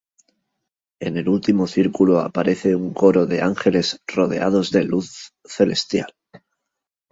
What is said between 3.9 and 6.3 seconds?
rodeados de luz celestial.